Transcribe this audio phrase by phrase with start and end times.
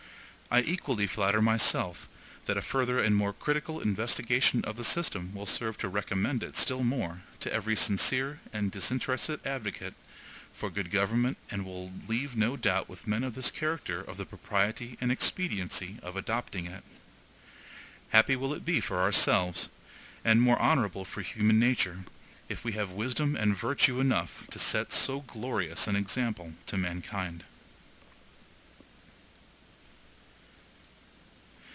[0.53, 2.09] I equally flatter myself
[2.45, 6.57] that a further and more critical investigation of the system will serve to recommend it
[6.57, 9.93] still more to every sincere and disinterested advocate
[10.51, 14.25] for good government and will leave no doubt with men of this character of the
[14.25, 16.83] propriety and expediency of adopting it.
[18.09, 19.69] Happy will it be for ourselves,
[20.21, 22.03] and more honorable for human nature,
[22.49, 27.45] if we have wisdom and virtue enough to set so glorious an example to mankind!)